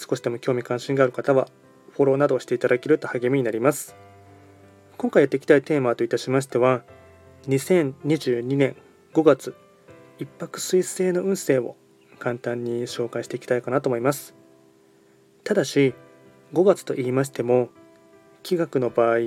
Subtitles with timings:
[0.00, 1.46] 少しでも興味関心がある方は、
[1.90, 3.94] フォローなどをしていただけると励みになります。
[4.96, 6.82] 今回やっていきたいテーマといたしましては、
[7.48, 8.76] 2022年
[9.12, 9.54] 5月、
[10.18, 11.76] 一泊水星の運勢を
[12.18, 14.34] 簡単に紹介していきたいかなと思います。
[15.44, 15.94] ただし、
[16.54, 17.68] 5月と言いましても、
[18.42, 19.18] 気学の場合、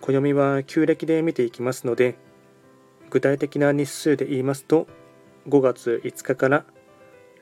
[0.00, 2.16] 暦は旧暦で見ていきますので、
[3.10, 4.86] 具体的な日数で言いますと、
[5.46, 6.64] 5月5日から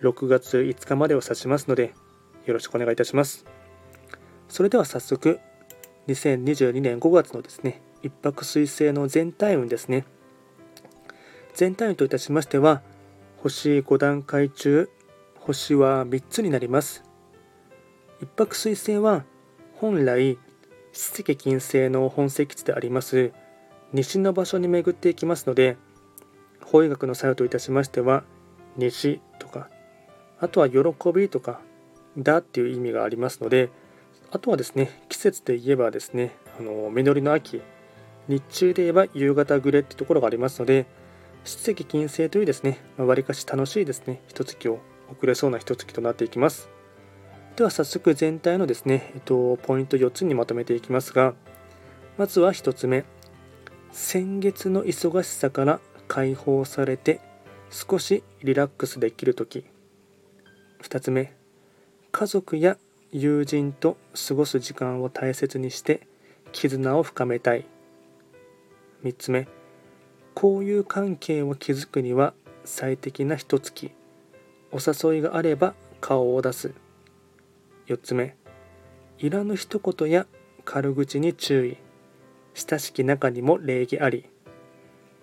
[0.03, 1.95] 6月5日までを指しますので、
[2.49, 3.45] よろしくお願いいたします。
[4.49, 5.39] それでは早速、
[6.09, 10.05] 2022年5月のですね、一泊水星の全体運ですね。
[11.55, 12.83] 全体運といたしましては、
[13.37, 14.91] 星5段階中、
[15.39, 17.05] 星は3つになります。
[18.21, 19.25] 一泊水星は、
[19.77, 20.39] 本来、
[20.93, 23.33] 七石金星の本石地であります
[23.93, 25.77] 西の場所に巡っていきますので
[26.61, 28.25] 法医学の作用といたしましては
[28.77, 29.71] 西とか
[30.41, 30.79] あとは喜
[31.15, 31.61] びとか
[32.17, 33.71] だっていう意味がありますので
[34.31, 37.63] あとはですね季節で言えばですねあの実りの秋
[38.29, 40.87] 日中で言えば夕方暮れってところがありますので
[41.45, 46.69] 七石金星というですねわりかし楽しいですね一月を送れそうな一月となっていきます
[47.59, 51.35] では早速全体のですね、えっと、ポイント4つにまとめていきますが、
[52.17, 53.05] まずは1つ目、
[53.91, 57.21] 先月の忙しさから解放されて
[57.69, 59.65] 少しリラックスできるとき。
[60.85, 61.35] 2つ目、
[62.19, 62.79] 家族や
[63.13, 66.09] 友人と過ごす時間を大切にして
[66.51, 67.65] 絆を深めたい。
[69.05, 69.47] 3つ目、
[70.35, 72.35] 交友関係を築くには
[72.65, 73.93] 最適な一月。
[74.73, 76.75] お誘いがあれば顔を出す。
[77.87, 78.35] 4つ目
[79.21, 80.27] いらぬ一言や
[80.65, 81.77] 軽口に注意
[82.53, 84.25] 親しき中にも礼儀あり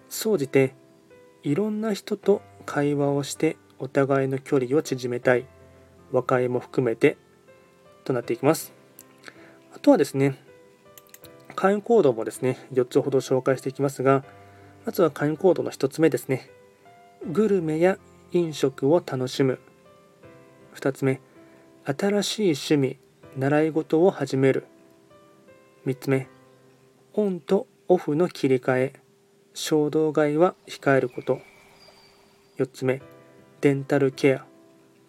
[0.08, 0.74] 総じて
[1.44, 5.46] いろんな人と会話をしてお互いの距離を縮めたい
[6.16, 7.18] 和解も含めて
[8.06, 8.74] となっていきます。
[9.76, 10.42] あとはですね
[11.56, 14.24] 会員行動もですね4つほど紹介していきますが
[14.86, 16.50] まずは会員行動の1つ目ですね。
[17.30, 17.98] グルメや
[18.32, 19.60] 飲食を楽しむ。
[20.76, 21.20] 2つ目
[21.84, 22.98] 新しい趣味
[23.38, 24.66] 習い事を始める。
[25.86, 26.28] 3つ目
[27.14, 28.94] オンとオフの切り替え。
[29.54, 31.40] 衝動買いは控えること。
[32.58, 33.02] 4つ目
[33.62, 34.46] デンタルケア。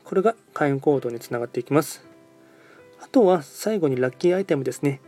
[0.07, 2.07] これが会員行動につながっていきます。
[3.03, 5.01] あとは最後にラッキーアイテムですね。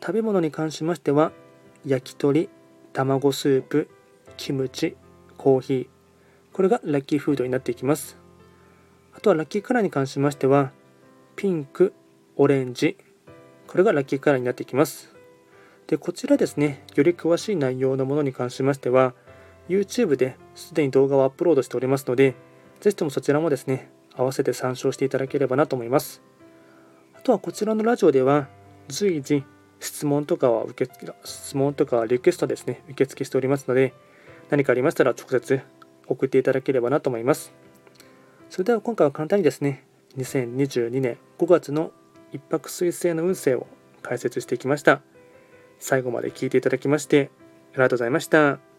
[0.00, 1.30] 食べ物に関しましては
[1.86, 2.48] 焼き鳥
[2.92, 3.88] 卵スープ
[4.36, 4.96] キムチ
[5.38, 5.86] コーヒー。
[6.52, 8.18] これがラッキーフードになっていきます。
[9.16, 10.72] あとはラッキーカラーに関しましては
[11.36, 11.92] ピンク、
[12.34, 12.96] オレンジ、
[13.68, 15.14] これがラッキーカラーになっていきます。
[15.86, 19.14] で、こちらですね、より詳しい内容のものに関しましては、
[19.68, 22.34] YouTube ですでに動画をアップロードしておりますので、
[22.80, 26.22] ぜひともそちらもですね、合わせて参照していただければなと思います。
[27.14, 28.48] あとはこちらのラジオでは、
[28.88, 29.44] 随時
[29.80, 30.92] 質問とかは受け
[31.24, 33.94] 質問とかリクエストですね、受付しておりますので、
[34.50, 35.60] 何かありましたら直接
[36.06, 37.52] 送っていただければなと思います。
[38.50, 39.84] それでは今回は簡単にですね、
[40.18, 41.92] 2022年5月の
[42.32, 43.66] 一泊水星の運勢を
[44.02, 45.00] 解説してきました。
[45.78, 47.30] 最後まで聞いていただきまして
[47.72, 48.71] ありがとうございました。